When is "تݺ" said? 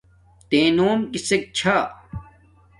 0.49-0.59